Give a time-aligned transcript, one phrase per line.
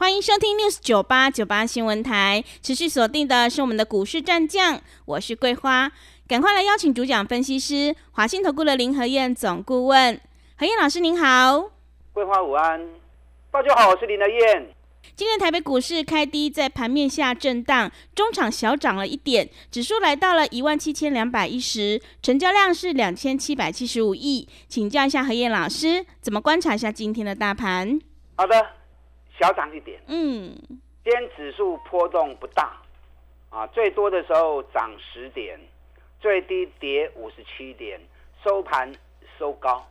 [0.00, 5.90] 欢迎收听 News 九八九八新闻台，持续锁定的是我们的股市战将，我是桂花，
[6.28, 10.20] 赶快来邀请主讲分析师华信投顾的林和燕总顾问，
[10.56, 11.72] 何燕老师您好，
[12.12, 12.80] 桂花午安，
[13.50, 14.72] 大家好，我是林和燕。
[15.16, 24.48] 今天台北股市开低，在盘面下震荡，中场小涨了一点，指数来到了一万七千两百一十，成交量是两千七百七十五亿。
[24.68, 27.98] 请教一下何燕老师，怎么观察一下今天的大盘？
[28.36, 28.64] 好的，
[29.38, 30.00] 小涨一点。
[30.06, 30.54] 嗯，
[31.04, 32.76] 今天指数波动不大，
[33.50, 35.58] 啊，最多的时候涨十点，
[36.20, 38.00] 最低跌五十七点，
[38.44, 38.92] 收盘
[39.38, 39.86] 收高。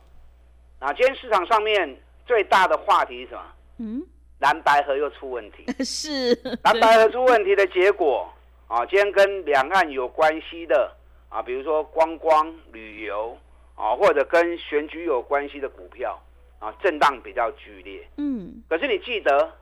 [0.78, 1.96] 啊，今天市场上面
[2.26, 3.42] 最大的话题是什么？
[3.78, 4.02] 嗯，
[4.38, 5.64] 蓝白河又出问题。
[5.82, 8.28] 是蓝白河出问题的结果
[8.68, 10.94] 啊，今天跟两岸有关系的
[11.28, 13.36] 啊，比如说观光旅游
[13.74, 16.20] 啊，或者跟选举有关系的股票
[16.58, 18.06] 啊，震荡比较剧烈。
[18.16, 19.52] 嗯，可是你记得，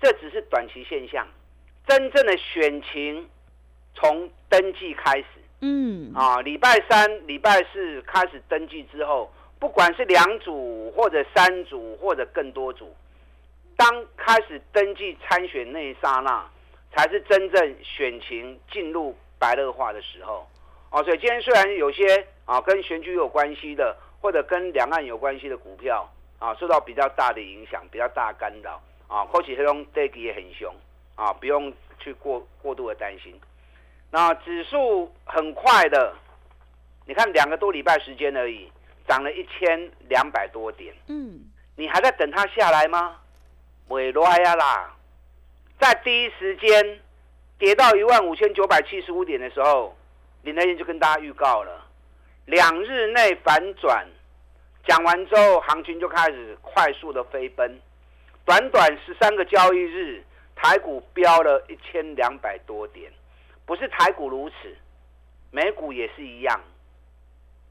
[0.00, 1.26] 这只是短期现象，
[1.86, 3.28] 真正的选情
[3.94, 5.26] 从登记开始
[5.60, 12.94] 嗯，啊，礼拜三、礼拜四开始登记之后，不管是两组或者三组或者更多组，
[13.76, 16.46] 当开始登记参选那一刹那，
[16.92, 20.46] 才是真正选情进入白热化的时候。
[20.90, 30.74] 哦，所以今天虽然有些啊跟选举有关系的，或者跟两岸有关系的股票啊受到比较大的影响、比较大干扰啊，或许这种跌也很凶
[31.14, 33.38] 啊，不用去过过度的担心。
[34.10, 36.14] 那指数很快的，
[37.06, 38.70] 你看两个多礼拜时间而已，
[39.08, 40.94] 涨了一千两百多点。
[41.08, 41.40] 嗯，
[41.76, 43.16] 你还在等它下来吗？
[43.88, 44.94] 尾来呀啦，
[45.78, 47.00] 在第一时间
[47.58, 49.96] 跌到一万五千九百七十五点的时候，
[50.42, 51.84] 林德燕就跟大家预告了，
[52.46, 54.06] 两日内反转。
[54.86, 57.80] 讲完之后，行情就开始快速的飞奔，
[58.44, 60.22] 短短十三个交易日，
[60.54, 63.10] 台股飙了一千两百多点。
[63.66, 64.76] 不是台股如此，
[65.50, 66.60] 美股也是一样，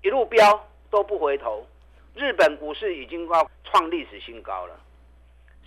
[0.01, 1.68] 一路飙都不回头。
[2.16, 4.80] 日本股市已经要创历史新高了。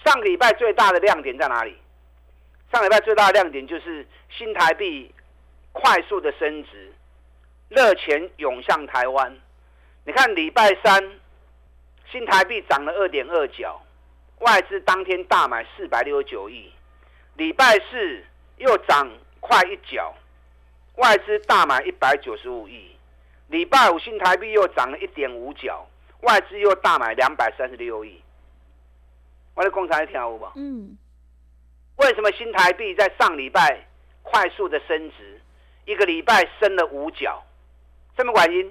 [0.05, 1.77] 上个礼拜最大的亮点在哪里？
[2.73, 5.15] 上礼拜最大的亮点就是新台币
[5.73, 6.93] 快速的升值，
[7.69, 9.33] 热钱涌向台湾。
[10.05, 11.03] 你看礼拜三
[12.11, 13.81] 新台币涨了二点二角，
[14.41, 16.71] 外资当天大买四百六十九亿。
[17.35, 18.25] 礼拜四
[18.59, 20.15] 又涨快一角，
[20.97, 22.97] 外资大买一百九十五亿。
[23.49, 25.87] 礼拜五新台币又涨了一点五角，
[26.23, 28.23] 外资又大买两百三十六亿。
[29.55, 30.53] 我的工厂跳舞吧。
[30.57, 30.97] 嗯，
[31.97, 33.87] 为什么新台币在上礼拜
[34.23, 35.41] 快速的升值，
[35.85, 37.43] 一个礼拜升了五角？
[38.17, 38.67] 什么原因？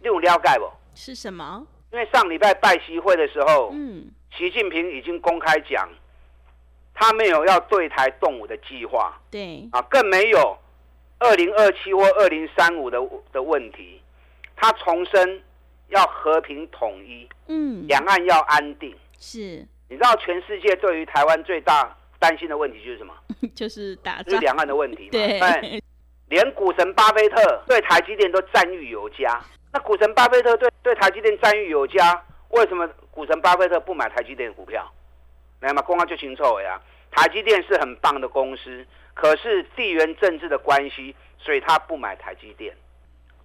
[0.00, 0.70] 你有了解不？
[0.94, 1.66] 是什么？
[1.92, 4.06] 因为上礼拜拜习会的时候，嗯，
[4.36, 5.88] 习近平已经公开讲，
[6.94, 10.58] 他没有要对台动武的计划对，啊，更没有
[11.18, 12.98] 二零二七或二零三五的
[13.32, 14.00] 的问题。
[14.60, 15.40] 他重申
[15.88, 18.92] 要和平统一，嗯，两岸要安定。
[19.16, 23.14] 是，你知道全世界对于台湾最大担心的问题就是什么？
[23.54, 25.10] 就是打仗，就是两岸的问题嘛。
[25.12, 25.80] 对哎
[26.28, 29.40] 连股神巴菲特对台积电都赞誉有加。
[29.72, 34.90] 那股神巴菲特对对台积电赞誉有加，为什么股神巴菲特不买台积电股票？
[35.60, 36.80] 来嘛，公告就清楚了呀。
[37.10, 42.74] 台积电是很棒的公司，可是地缘政治的关系，所以他不买台积电。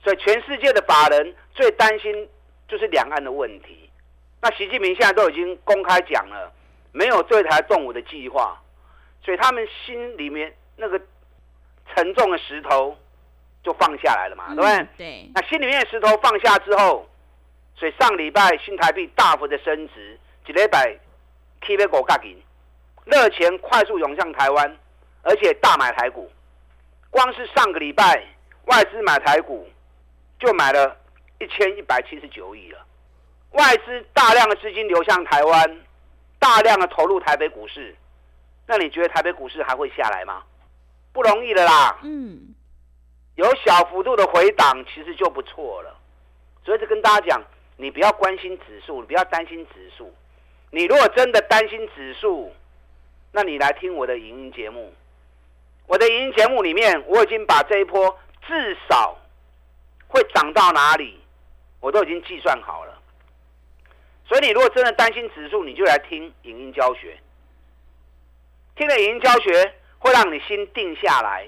[0.04, 2.30] 所以全世界的法人最担心
[2.68, 3.90] 就是两岸的问题。
[4.42, 6.52] 那习近平现在都已经公开讲了，
[6.92, 8.62] 没有对台动武的计划，
[9.24, 11.02] 所以他们心里面那个
[11.96, 12.98] 沉重的石头
[13.64, 14.72] 就放下来了嘛，对不对？
[14.76, 17.08] 嗯对，那心里面的石头放下之后，
[17.76, 20.98] 所以上礼拜新台币大幅的升值，一礼拜
[21.62, 22.38] K 杯狗嘎银，
[23.06, 24.78] 热钱快速涌向台湾，
[25.22, 26.30] 而且大买台股。
[27.10, 28.24] 光是上个礼拜
[28.66, 29.68] 外资买台股
[30.40, 30.98] 就买了
[31.40, 32.80] 一千一百七十九亿了，
[33.52, 35.80] 外资大量的资金流向台湾，
[36.40, 37.96] 大量的投入台北股市，
[38.66, 40.44] 那你觉得台北股市还会下来吗？
[41.14, 42.00] 不容易的啦。
[42.02, 42.56] 嗯，
[43.36, 46.00] 有小幅度的回档，其实就不错了。
[46.64, 47.44] 所以就跟大家讲，
[47.78, 50.14] 你不要关心指数，你不要担心指数。
[50.70, 52.54] 你如果真的担心指数，
[53.32, 54.94] 那你来听我的影音节目。
[55.88, 59.18] 我的影音节目里面，我已经把这一波至少
[60.08, 61.20] 会涨到哪里，
[61.80, 63.00] 我都已经计算好了。
[64.26, 67.18] 所以你如果真的担心指数，你就来听影音教学。
[68.76, 71.46] 听了影音教学，会让你心定下来，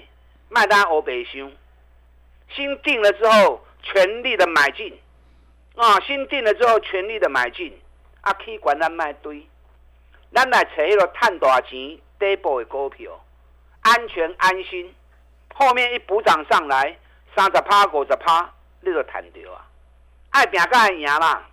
[0.48, 1.50] 卖单欧北凶。
[2.54, 4.98] 心定了之后，全力的买进
[5.76, 6.00] 啊！
[6.00, 7.78] 心定了之后，全力的买进。
[8.22, 9.46] 啊，去管咱卖堆，
[10.34, 13.24] 咱来找迄个赚大钱底部的股票，
[13.82, 14.92] 安全安心。
[15.54, 16.98] 后面一补涨上来，
[17.36, 19.64] 三十趴、五十趴，你就赚到啊！
[20.30, 21.46] 爱拼爱赢啦！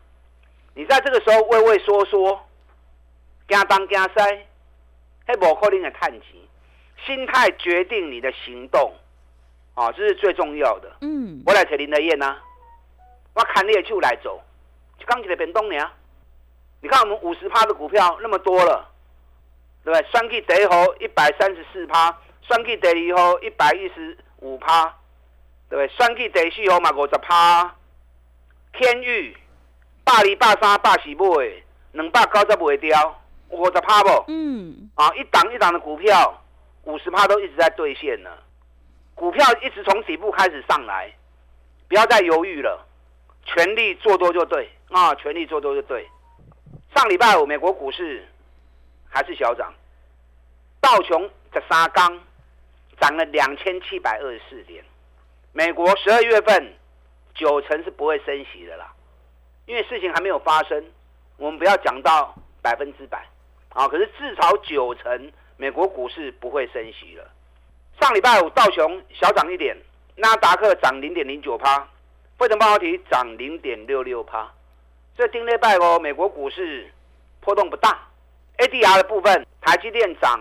[0.73, 2.41] 你在这个时候畏畏缩缩，
[3.47, 4.09] 惊东惊西，
[5.27, 6.21] 迄无可能的赚钱。
[7.05, 8.95] 心态决定你的行动，
[9.73, 10.97] 啊，这是最重要的。
[11.01, 12.37] 嗯，我来找林德燕呐，
[13.33, 14.41] 我砍你的手来走，
[14.99, 15.89] 就刚起来变动呢。
[16.81, 18.87] 你看我们五十趴的股票那么多了，
[19.83, 20.09] 对不对？
[20.11, 24.85] 双 K 第一号一百三十四趴，双 K 第二号一百一十五趴，
[25.69, 25.87] 对不对？
[25.95, 27.73] 双 K 第四号嘛五十趴，
[28.73, 29.35] 天域、
[30.03, 34.25] 百二、百三、百四买，两百九十卖掉，五十趴不？
[34.27, 34.91] 嗯。
[34.95, 36.39] 啊，一档一档的股票，
[36.83, 38.29] 五十趴都一直在兑现呢。
[39.15, 41.13] 股票一直从底部开始上来，
[41.87, 42.85] 不要再犹豫了，
[43.45, 46.07] 全力做多就对啊，全力做多就对。
[46.95, 48.27] 上礼拜五，美国股市
[49.09, 49.73] 还是小涨，
[50.81, 52.19] 道琼的沙钢
[52.99, 54.83] 涨了两千七百二十四点。
[55.51, 56.73] 美国十二月份
[57.35, 58.91] 九成是不会升息的啦，
[59.65, 60.83] 因为事情还没有发生，
[61.37, 63.23] 我们不要讲到百分之百
[63.69, 63.87] 啊。
[63.87, 67.29] 可是至少九成美国股市不会升息了。
[67.99, 69.77] 上礼拜五道琼小涨一点，
[70.15, 71.87] 纳达克涨零点零九趴，
[72.37, 74.51] 费城半导体涨零点六六趴。
[75.15, 76.91] 这丁内拜哦，美国股市
[77.39, 77.99] 波动不大。
[78.57, 80.39] ADR 的部分，台积电涨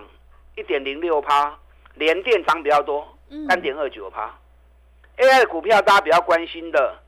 [0.56, 1.58] 一点零六趴，
[1.94, 3.06] 联电涨比较多，
[3.48, 4.34] 三点二九趴。
[5.18, 6.98] AI 的股票大家比较关心的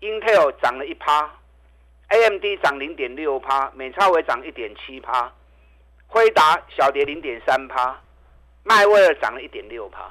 [0.00, 1.30] ，Intel 涨了一趴
[2.08, 5.32] ，AMD 涨零点六趴，美超微涨一点七趴，
[6.06, 8.00] 辉达小跌零点三趴，
[8.62, 10.10] 迈威尔涨了一点六趴。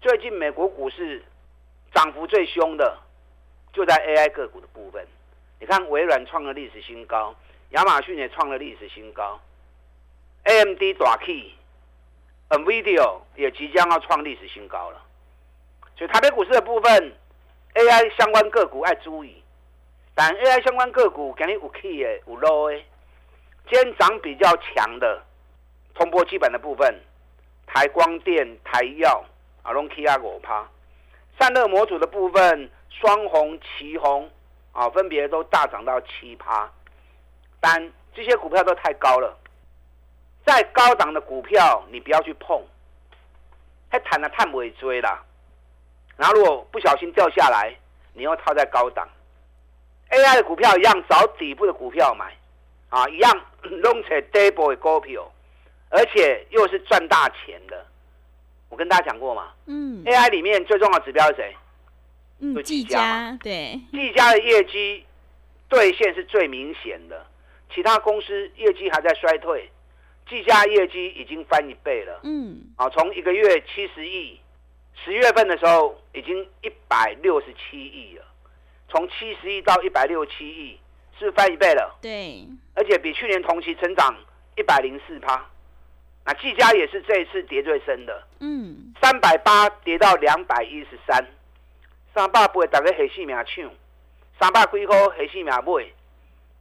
[0.00, 1.22] 最近美国股市
[1.92, 2.98] 涨幅最凶的，
[3.72, 5.06] 就在 AI 个股的部分。
[5.58, 7.34] 你看，微软创了历史新高，
[7.70, 9.40] 亚马逊也创了历史新高
[10.44, 15.02] ，AMD 大 key，NVIDIA 也即将要创历史新高了。
[15.96, 17.12] 所以台北股市的部分
[17.74, 19.42] ，AI 相关个股爱注意，
[20.14, 22.84] 但 AI 相关个股肯定有 key 的，有 low 的。
[23.70, 25.22] 今天涨比较强的，
[25.94, 27.00] 通波基本的部分，
[27.66, 29.24] 台光电、台药、
[29.62, 30.68] 阿龙 key 啊五趴，
[31.38, 34.30] 散热模组的部分，双红、旗红。
[34.74, 36.68] 啊，分别都大涨到七趴，
[37.60, 39.38] 但这些股票都太高了，
[40.44, 42.60] 再高档的股票你不要去碰，
[43.88, 45.22] 还谈了探尾追啦。
[46.16, 47.72] 然后如果不小心掉下来，
[48.14, 49.08] 你又套在高档
[50.10, 52.36] ，AI 的股票一样找底部的股票买，
[52.88, 53.32] 啊，一样
[53.62, 55.30] 弄成 double 的股票，
[55.94, 57.86] 而且又是赚大钱的。
[58.68, 61.56] 我跟大家讲过嘛，嗯，AI 里面最重要的指标是谁？
[62.40, 65.06] 嗯，技嘉对，技嘉的业绩
[65.68, 67.24] 兑现是最明显的，
[67.72, 69.70] 其他公司业绩还在衰退，
[70.28, 72.18] 技嘉业绩已经翻一倍了。
[72.24, 74.40] 嗯，啊，从一个月七十亿，
[75.04, 78.24] 十月份的时候已经一百六十七亿了，
[78.88, 80.76] 从七十亿到一百六十七亿，
[81.16, 81.96] 是不是翻一倍了？
[82.02, 84.12] 对，而且比去年同期成长
[84.56, 85.48] 一百零四趴。
[86.26, 91.24] 那技嘉也是这一次跌最深的，嗯，三百八跌到两百一十三。
[92.14, 93.68] 三百八，大概黑性命抢，
[94.38, 95.84] 三百几块黑性命买。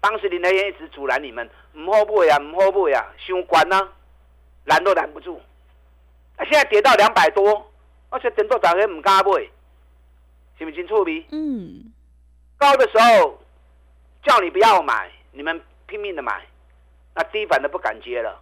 [0.02, 3.88] 当时林德燕一直阻拦你们，唔好买啊，唔好买啊，伤关啊，
[4.66, 5.40] 拦都拦不住。
[6.38, 7.72] 啊，现在跌到两百多，
[8.10, 9.32] 而且等到大家唔敢买，
[10.58, 11.26] 是不是真错逼？
[11.32, 11.94] 嗯。
[12.58, 13.40] 高的时候
[14.24, 16.46] 叫你不要买，你们拼命的买，
[17.14, 18.42] 那低反的不敢接了。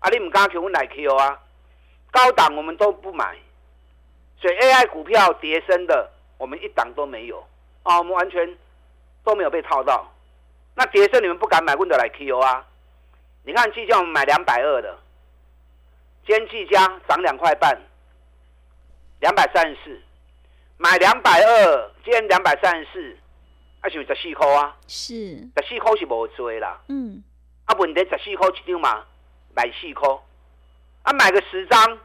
[0.00, 1.40] 啊，你唔敢去我来 Q 啊？
[2.10, 3.38] 高档我们都不买，
[4.40, 6.10] 所以 AI 股票跌升的。
[6.38, 7.38] 我们一档都没有
[7.82, 8.56] 啊，我们完全
[9.22, 10.10] 都没有被套到。
[10.74, 12.66] 那跌升你们不敢买，问得来 Q 啊？
[13.44, 14.98] 你看季嘉我们买两百二的，
[16.26, 17.78] 今天季嘉涨两块半，
[19.20, 20.00] 两百三十四，
[20.78, 23.18] 买两百二，今天两百三十四，
[23.82, 24.74] 啊是十四块啊？
[24.88, 26.80] 是十四块是无追啦。
[26.88, 27.22] 嗯，
[27.66, 29.04] 啊问题十四块一张嘛，
[29.54, 30.20] 买四颗，
[31.02, 31.98] 啊买个十张，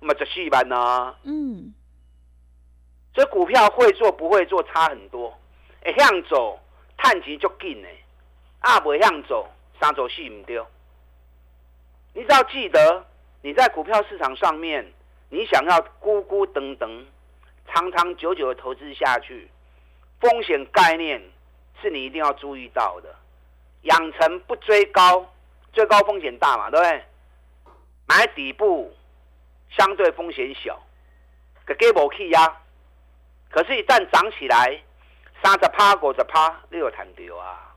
[0.00, 1.14] 嘛十四万呢。
[1.24, 1.74] 嗯。
[3.14, 5.36] 所以股票会做不会做差很多，
[5.82, 6.60] 会向走
[6.96, 7.88] 探钱就紧的，
[8.60, 9.48] 啊不向走
[9.80, 10.64] 三走四唔丢。
[12.14, 13.04] 你只要记得
[13.42, 14.86] 你在股票市场上面，
[15.30, 17.06] 你想要咕咕等等
[17.66, 19.48] 长长久久的投资下去，
[20.20, 21.20] 风险概念
[21.80, 23.14] 是你一定要注意到的，
[23.82, 25.26] 养成不追高，
[25.78, 27.04] 最高风险大嘛，对不对？
[28.08, 28.92] 买底部
[29.70, 30.76] 相对风险小，
[31.64, 32.56] 给给无去呀。
[33.48, 34.82] 可是，一旦涨起来，
[35.40, 37.76] 三十趴、五十趴，你有谈掉啊！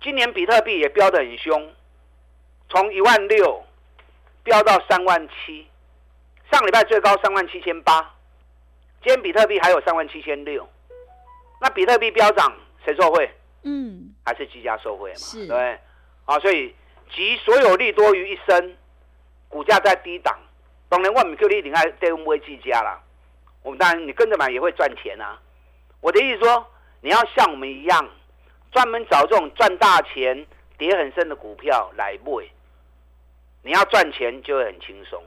[0.00, 1.74] 今年比特币也飙得很凶，
[2.70, 3.62] 从一万六
[4.42, 5.68] 飙到三万七，
[6.50, 8.00] 上礼拜最高三万七千八，
[9.02, 10.66] 今天比特币还有三万七千六。
[11.60, 12.50] 那比特币飙涨，
[12.82, 13.30] 谁受惠？
[13.62, 15.16] 嗯，还是积家受惠嘛？
[15.18, 15.78] 是，对，
[16.24, 16.74] 啊，所以
[17.12, 18.76] 集所有利多于一身，
[19.48, 20.38] 股价在低档，
[20.88, 23.00] 当然我们叫你一定要对我们会积家啦。
[23.62, 25.40] 我们当然你跟着买也会赚钱啊。
[26.00, 26.66] 我的意思说，
[27.00, 28.08] 你要像我们一样，
[28.72, 30.46] 专门找这种赚大钱、
[30.76, 32.44] 跌很深的股票来买，
[33.62, 35.22] 你要赚钱就会很轻松。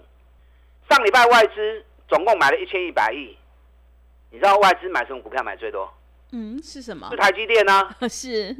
[0.89, 3.35] 上礼拜外资总共买了一千一百亿，
[4.29, 5.91] 你知道外资买什么股票买最多？
[6.31, 7.09] 嗯，是什么？
[7.09, 7.89] 是台积电呢？
[8.07, 8.55] 是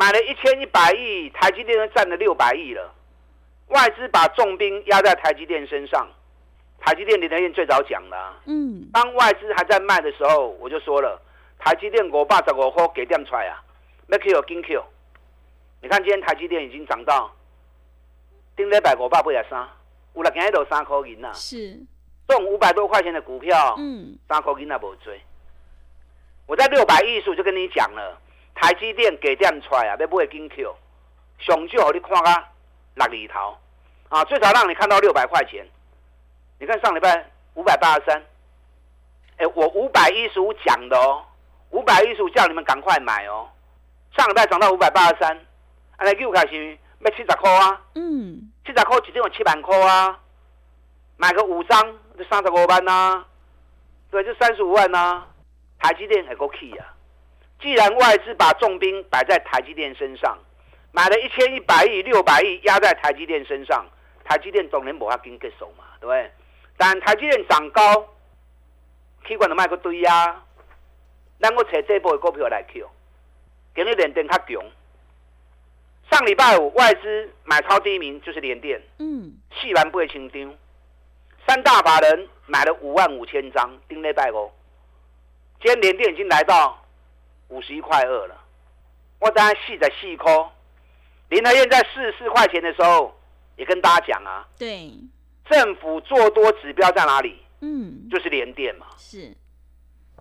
[0.00, 2.90] 买了一千一百亿，台积电都占了六百亿了。
[3.66, 6.08] 外资把重兵压在台积电身上，
[6.78, 8.16] 台积电林德燕最早讲的。
[8.46, 11.20] 嗯，当外资还在卖的时候，我就说了，
[11.58, 13.62] 台积电五百十五块给点出来啊，
[14.06, 14.82] 没 Q 金 Q。
[15.82, 17.30] 你看今天台积电已经涨到，
[18.56, 19.68] 顶礼拜五百八十三，
[20.14, 21.30] 有了今日都三块银呐。
[21.34, 21.78] 是，
[22.26, 25.20] 这种五百多块钱的股票，嗯，三块银那无追。
[26.46, 28.18] 我在六百亿数就跟你讲了，
[28.54, 30.76] 台积电给点出来啊，要买金 Q，
[31.38, 32.48] 上少你看啊，
[32.94, 33.56] 六里头
[34.08, 35.66] 啊，最少让你看到六百块钱。
[36.58, 38.22] 你看上礼拜五百八十三，
[39.38, 41.24] 哎，我五百一十五讲的哦，
[41.70, 43.48] 五百一十五叫你们赶快买哦。
[44.16, 45.46] 上礼拜涨到五百八十三，
[45.96, 50.18] 安尼又开始卖七十块啊，嗯，七十块一定有七万块啊，
[51.16, 51.80] 买个五张
[52.18, 53.24] 就三十五万呐，
[54.10, 55.24] 对，就三十五万呐。
[55.82, 56.92] 台积电还够 key 啊！
[57.60, 60.38] 既然外资把重兵摆在台积电身上，
[60.92, 63.86] 买了一千一百亿、六百亿压在台积电身上，
[64.24, 66.30] 台积电总能无法跟接手嘛，对不对？
[66.76, 68.08] 但台积电涨高，
[69.26, 70.42] 起管的卖个堆呀！
[71.38, 72.88] 咱我找这波的股票来 Q，
[73.74, 74.62] 给你连电较强。
[76.10, 80.50] 上礼拜五外资买超第一名就是联电，嗯，细完不会清丢。
[81.46, 84.50] 三大法人买了五万五千张，顶礼拜五。
[85.62, 86.79] 今天连电已经来到
[87.50, 88.34] 五十一块二了，
[89.20, 90.50] 我当然细在细抠。
[91.28, 93.16] 林德燕在四十四块钱的时候
[93.56, 94.90] 也跟大家讲啊，对，
[95.48, 97.40] 政府做多指标在哪里？
[97.60, 98.86] 嗯，就是连电嘛。
[98.96, 99.18] 是，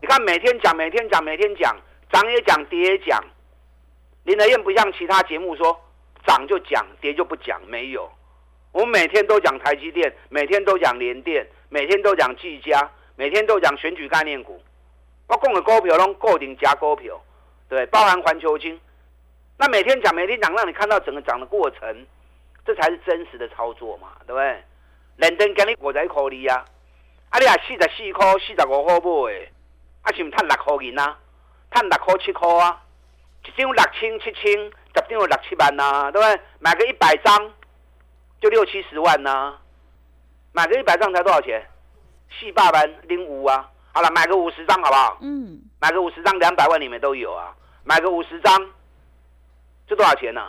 [0.02, 1.76] 你看每天讲，每天讲，每天讲，
[2.12, 3.24] 涨也讲，跌也讲。
[4.24, 5.80] 林德燕不像其他节目说
[6.28, 8.12] 涨就讲，跌就不讲，没有。
[8.72, 14.62] 我们每天都讲台积电，每天都讲联电，每天都讲技嘉，每天都讲选举概念股。
[15.30, 17.22] 我讲的股票拢固定加股票，
[17.70, 18.80] 对，包含环球金。
[19.58, 22.08] 那每天讲，每天讲，让你看到整个涨的过程，
[22.66, 24.64] 这才是真实的操作嘛，对不对？
[25.18, 26.66] 认真给你五十块哩啊，
[27.30, 29.52] 啊你啊四十四块、四十五块买，
[30.02, 31.16] 啊是毋赚六块银啊？
[31.72, 32.82] 赚六块七块啊？
[33.46, 34.72] 一张六千七千，十
[35.08, 36.42] 张六七万呐，对不对？
[36.58, 37.54] 买个一百张
[38.42, 39.60] 就六七十万呐，
[40.54, 41.64] 买个一百张才多少钱？
[42.40, 43.70] 四百万零五啊！
[44.00, 45.18] 好了，买个五十张好不好？
[45.20, 47.54] 嗯，买个五十张，两百万里面都有啊。
[47.84, 48.58] 买个五十张，
[49.86, 50.42] 这多少钱呢？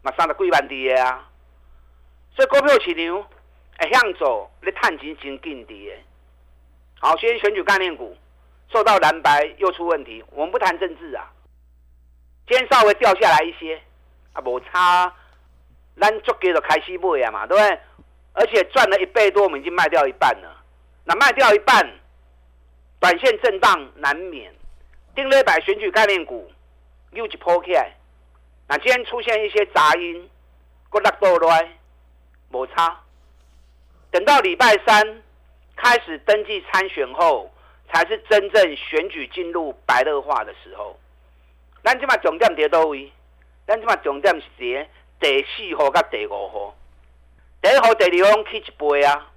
[0.00, 1.28] 马上的贵万跌啊！
[2.36, 3.26] 所以股票市场
[3.80, 6.00] 会向走，你探钱真紧跌。
[7.00, 8.16] 好，先选举概念股
[8.72, 11.28] 受到蓝白又出问题，我们不谈政治啊。
[12.46, 13.82] 今天稍微掉下来一些
[14.34, 15.12] 啊，无差，
[16.00, 17.80] 咱足给的开始买啊嘛，对不对？
[18.34, 20.62] 而且赚了一倍多，我们已经卖掉一半了。
[21.02, 21.84] 那卖掉一半。
[23.00, 24.52] 短线震荡难免，
[25.14, 26.50] 定了百选举概念股
[27.12, 27.92] 又一破起来。
[28.66, 30.28] 那今天出现一些杂音，
[30.90, 31.68] 过拉多来
[32.50, 33.00] 摩擦。
[34.10, 35.22] 等到礼拜三
[35.76, 37.50] 开始登记参选后，
[37.92, 40.98] 才是真正选举进入白热化的时候。
[41.84, 43.12] 咱即马重点在倒位？
[43.66, 44.88] 咱即马重点是
[45.20, 46.74] 第四号甲第五号。
[47.62, 49.30] 第一号、第二号去一倍啊，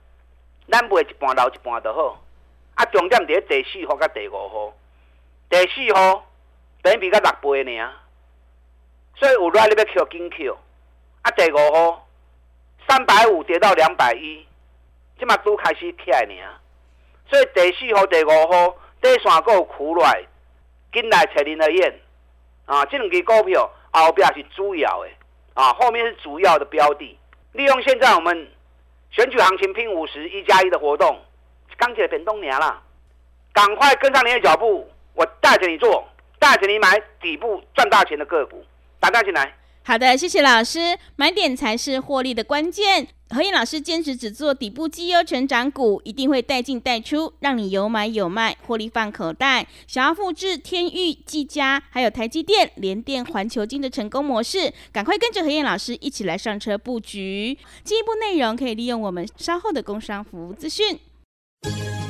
[0.70, 2.24] 咱卖一半留一半就好。
[2.82, 4.74] 啊，重点伫第四号甲第五号，
[5.48, 6.26] 第四号
[6.82, 7.94] 等于比较六倍呢，
[9.16, 10.58] 所以有来你要 Q 紧 Q，
[11.22, 12.08] 啊，第五号
[12.88, 14.44] 三百五跌到两百一，
[15.20, 16.34] 即马拄开始起来呢，
[17.30, 20.24] 所以第四号、第五号第三个苦来，
[20.92, 22.00] 紧来找林德燕。
[22.66, 25.10] 啊，这两支股票后边是主要的。
[25.54, 27.16] 啊，后面是主要的标的，
[27.52, 28.52] 利用现在我们
[29.12, 31.20] 选举行情拼五十一加一的活动。
[31.82, 32.80] 刚起来变冬年了，
[33.52, 36.08] 赶快跟上你的脚步，我带着你做，
[36.38, 38.64] 带着你买底部赚大钱的个股，
[39.00, 39.52] 打单进来。
[39.84, 40.96] 好的，谢谢老师。
[41.16, 43.08] 买点才是获利的关键。
[43.32, 49.66] 何燕老师坚持只做底部绩优成长股，一定会带进带出，让你有买有卖，获利放口袋。
[49.88, 57.58] 想要复制天域、技嘉还有台积电、联电、环球金的成功模式，赶快跟着何燕老师一起来上车布局。
[57.84, 61.00] 进一步内容可以利用我们稍后的工商服务资讯。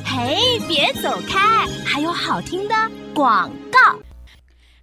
[0.04, 2.74] 嘿，别走开，还有好听的
[3.14, 3.98] 广告。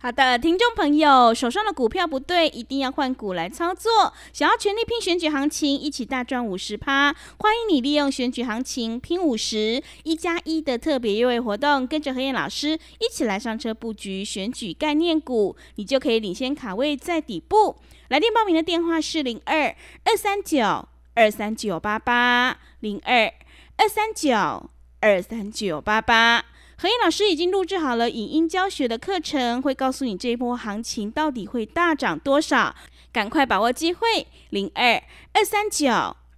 [0.01, 4.13] 好的，听众朋友，手上的股票不对，一定要换股来操作。
[4.31, 17.75] 想要全力拼选举行情，一起大赚五十趴，欢迎你利用选举行情拼五十一加一的特别优惠活动，跟着何燕老师一起来上车布局选举概念股，你就可以领先卡位在底部。
[18.09, 23.33] 来电报名的电话是零二二三九二三九八八零二
[23.79, 24.69] 二三九
[24.99, 26.43] 二三九八八。
[26.77, 32.75] 何燕老师已经录制好了影音教学的课程，会告诉你这一波行情到底会大涨多少，
[33.13, 34.27] 赶快把握机会！
[34.49, 35.89] 零二二三九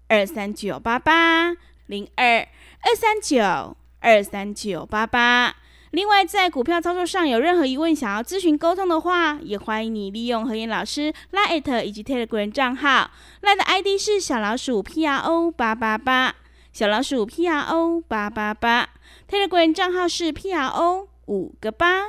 [0.08, 1.56] 二三九八八，
[1.88, 2.48] 零二
[2.82, 5.56] 二三九二三九八八。
[5.90, 13.10] 另外，在股票操作上有任何疑问想要咨询沟通的话，也欢迎你利用何燕老师 Line 以及 Telegram 账号
[13.42, 16.36] ，Line 的 ID 是小老鼠 P R O 八八八，
[16.72, 18.88] 小老鼠 P R O 八八八。
[19.30, 22.04] Telegram 账号是 PRO 五个八。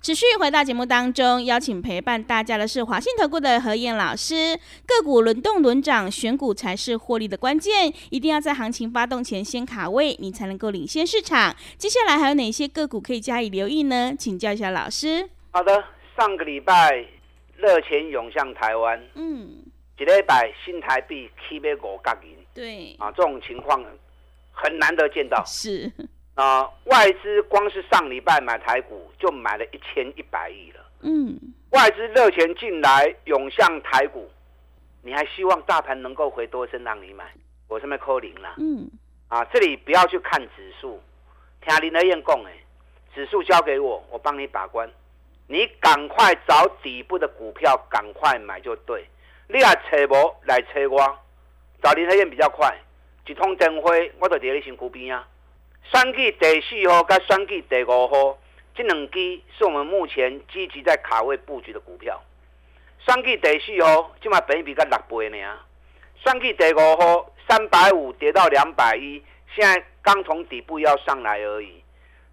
[0.00, 4.56] 持续回到节目当中，邀请陪伴大家的是华信投顾的何燕老师。
[4.86, 11.54] 个股轮动轮涨，选股才是获利的关键，一定要在行情发动前先卡位，你才能够领先市场。
[11.76, 14.14] 接下来还有哪些个股可以加以留意呢？
[14.16, 15.28] 请教一下老师。
[15.50, 15.84] 好的，
[16.16, 17.04] 上个礼拜
[17.56, 19.64] 热钱涌向台湾，嗯，
[19.98, 23.84] 一礼拜新台币起码五角银，对，啊，这种情况
[24.52, 25.42] 很难得见到。
[25.44, 25.90] 是，
[26.34, 31.38] 啊，外资光是上礼拜买台股就买了一千一百亿了，嗯，
[31.70, 34.30] 外资热钱进来涌向台股，
[35.02, 37.24] 你还希望大盘能够回多深让你买？
[37.68, 38.54] 我这边扣零了。
[38.58, 38.90] 嗯，
[39.28, 41.00] 啊，这里不要去看指数，
[41.64, 42.52] 听林德燕讲，哎，
[43.14, 44.90] 指数交给我，我帮你把关，
[45.46, 49.06] 你赶快找底部的股票，赶快买就对。
[49.52, 51.18] 你也找无来找我，
[51.82, 52.76] 找林德燕比较快，
[53.26, 55.26] 一通电话我就伫你身躯边啊。
[55.92, 58.38] 选举第四号甲选举第五号，
[58.74, 62.20] 这两支是我们目前积极在卡位布局的股票。
[63.06, 65.58] 选举第四号，即嘛本比才六倍呢。
[66.22, 69.22] 选举第五号，三百五跌到两百一，
[69.54, 71.82] 现在刚从底部要上来而已。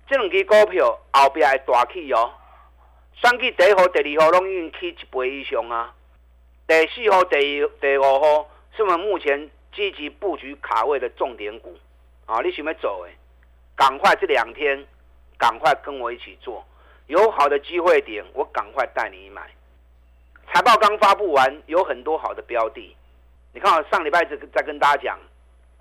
[0.09, 2.33] 这两支股票后边会大起哦。
[3.13, 5.93] 选举第一号、第二号拢已经起一倍以上啊。
[6.67, 11.75] 第四号、第第五号是我们目前积极布局卡位的重点股
[12.27, 12.39] 啊！
[12.41, 13.11] 你想要走哎？
[13.75, 14.85] 赶快这两天，
[15.35, 16.63] 赶快跟我一起做，
[17.07, 19.49] 有好的机会点，我赶快带你买。
[20.53, 22.95] 财报刚发布完，有很多好的标的。
[23.51, 25.19] 你看，我上礼拜在在跟大家讲，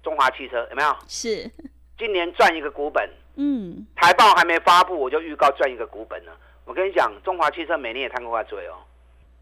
[0.02, 0.96] 中华汽车有没有？
[1.06, 1.50] 是，
[1.98, 6.34] 今年赚一个股本，嗯，财报还没发布，我就预告赚一个股本了。
[6.64, 8.78] 我跟你讲，中华汽车每年也摊过嘴哦。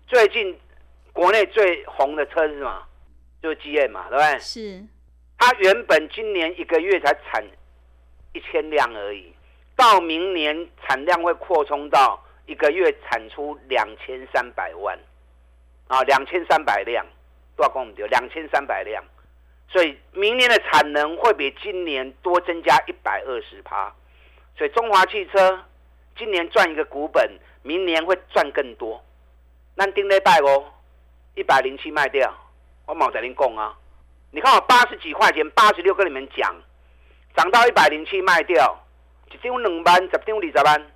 [0.09, 0.59] 最近
[1.12, 2.83] 国内最红的车是什么？
[3.44, 4.38] 就是 GM 嘛，对不对？
[4.38, 4.83] 是，
[5.37, 7.44] 它原本今年一个月才产
[8.33, 9.35] 一千辆而已，
[9.76, 14.98] 到明年产量会扩充到一个月产出两千三百万，
[15.88, 17.04] 啊，两千三百辆，
[17.54, 18.02] 多少公里？
[18.09, 19.04] 两千三百辆，
[19.68, 23.94] 所以明年的产能会比今年多增加一百二十趴，
[24.57, 25.62] 所以中华汽车
[26.16, 29.04] 今年赚一个股本，明年会赚更多。
[29.74, 30.64] 那丁礼拜哦，
[31.35, 32.33] 一百零七卖掉，
[32.87, 33.75] 我冇在您讲啊，
[34.31, 36.55] 你看我八十几块钱，八十六跟你们讲。
[37.37, 38.79] 涨到一百零七卖掉，
[39.33, 40.87] 一张两万，十张二十万。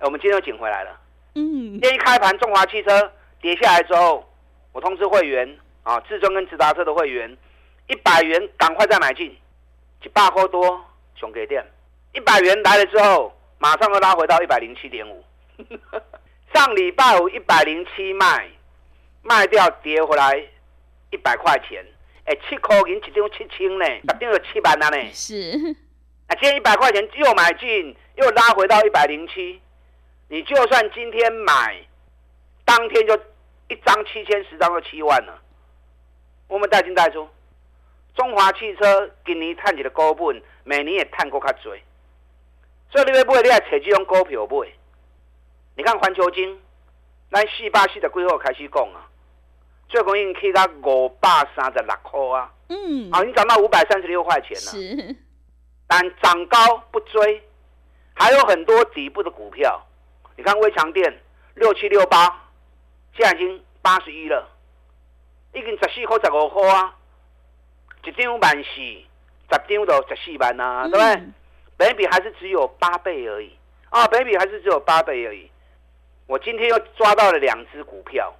[0.00, 1.00] 我们今天又捡回来了。
[1.36, 4.28] 嗯今，天一开盘，中华汽车跌下来之后，
[4.72, 7.36] 我通知会员啊，至尊跟直达车的会员，
[7.86, 9.26] 一百元赶快再买进，
[10.02, 11.64] 一百块多熊给店，
[12.12, 15.24] 一百元来了之后，马上又拉回到一百零七点五。
[16.52, 18.48] 上礼拜五一百零七卖，
[19.22, 20.42] 卖掉跌回来
[21.14, 21.84] 一百块钱。
[22.26, 25.12] 哎，七块银一张七千呢，十张有七万了呢。
[25.12, 25.76] 是，
[26.26, 29.60] 啊，今天一百块钱又买进，又拉回到一百零七。
[30.28, 31.76] 你就算今天买，
[32.64, 33.14] 当天就
[33.68, 35.38] 一张七千，十张就七万了。
[36.48, 37.28] 我们带进带出，
[38.16, 41.76] 中华汽车今年探起的高本，每年也探过较多。
[42.90, 44.68] 所以你要买，你要找这种股票买。
[45.76, 46.58] 你看环球金，
[47.30, 49.04] 咱四百四十几号开始讲啊，
[49.88, 52.50] 最高已经去到五百三十六块啊。
[52.68, 54.56] 嗯，啊，已经涨到五百三十六块钱了。
[54.56, 55.16] 是，
[55.86, 57.42] 但涨高不追，
[58.14, 59.80] 还有很多底部的股票。
[60.36, 61.20] 你看微强电
[61.54, 62.26] 六七六八，
[63.16, 64.48] 现在已经八十一了，
[65.52, 66.96] 已经十四块十五块啊，
[68.04, 71.22] 一张万四，十张都十四万啊，对不对？
[71.76, 73.52] 本比还是只有八倍而已
[73.90, 75.50] 啊，本比还是只有八倍而已。
[76.26, 78.34] 我今天又抓到了两只股票，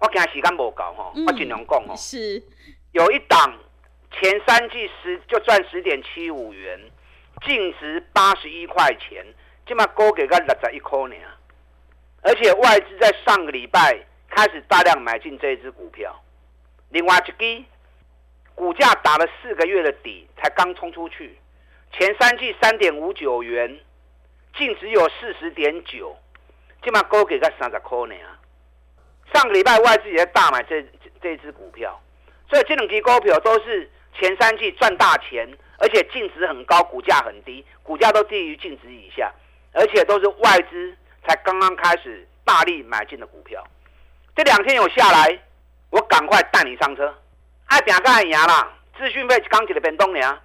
[0.00, 1.96] 我今时间无够吼，我尽量讲吼。
[1.96, 2.42] 是，
[2.92, 3.58] 有一档
[4.12, 6.80] 前三季十就赚十点七五元，
[7.44, 9.26] 净值八十一块钱，
[9.66, 11.16] 起码高给个六十一块呢。
[12.22, 16.14] 而且外资在上个礼拜开始大量买进这一只股票。
[16.90, 17.64] 另外一支
[18.54, 21.38] 股价打了四个月的底，才刚冲出去，
[21.92, 23.80] 前三季三点五九元，
[24.56, 26.16] 净值有四十点九。
[26.82, 28.38] 起码高给个三十块呢啊！
[29.32, 30.84] 上个礼拜外资也在大买这
[31.20, 32.00] 这支股票，
[32.48, 39.32] 所以这两支股票都是前三季赚大钱，而且净值很高，股价很低，股价都低于净值以下，
[39.72, 43.62] 而且都是外资才刚刚开始大力买进的股票。
[44.34, 45.38] 这两天有下来，
[45.90, 47.14] 我赶快带你上车，
[47.66, 48.72] 爱拼干赢啦！
[48.96, 50.38] 资讯费刚起的变动呢，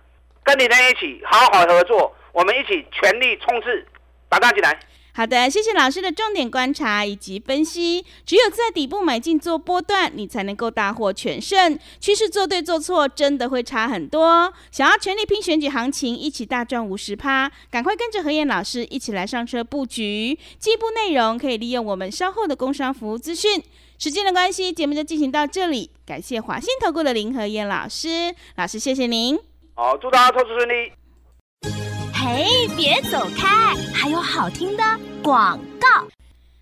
[0.44, 3.86] 跟你们一起好好合作，我们一起全力冲刺，
[4.30, 4.78] 打大进来。
[5.16, 8.04] 好的，谢谢老师的重点观察以及分析。
[8.26, 11.78] 只有在底部买进做波段，你才能够大获全胜。
[12.00, 14.52] 趋势做对做错，真的会差很多。
[14.72, 20.36] 想要全力拼选举行情，一起大赚五十趴，赶快跟着何燕老师一起来上车布局。
[20.58, 23.64] 进一步内容可以利用我们稍后的工商服务资讯。
[24.00, 25.92] 时间的关系，节目就进行到这里。
[26.08, 29.40] 感谢华信投顾的林何燕老师，老师谢谢您。
[29.76, 31.93] 好，祝大家投资顺利。
[32.26, 33.76] 嘿，别走开！
[33.94, 34.84] 还有好听的
[35.22, 36.08] 广告。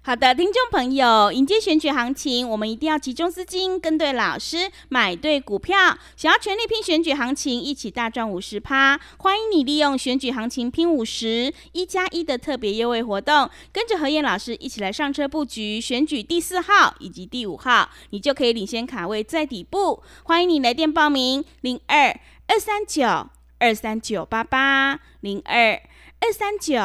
[0.02, 5.96] 好的，听众朋友，迎接选举行情，我们一定要集中资金，跟对老师，买对股票。
[6.18, 20.02] 想要全力拼选举行情，一起大赚五十趴，欢迎你利用选举行情拼五十一加一的特别优惠活动，跟着何燕老师一起来上车布局选举第四号以及第五号，你就可以领先卡位在底部。
[20.24, 23.30] 欢迎你来电报名：零二二三九。
[23.62, 25.80] 二三九八八零二
[26.20, 26.82] 二三九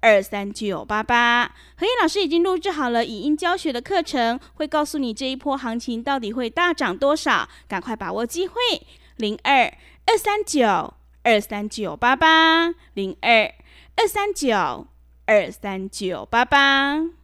[0.00, 8.54] 二三九八八，何燕老师已经录制好了语音教学的课程，会告诉你这一波行情到底会大涨多少，赶快把握机会。
[9.16, 9.64] 零二
[10.06, 13.52] 二三九二三九八八零二
[13.96, 14.86] 二三九
[15.26, 17.23] 二三九八八。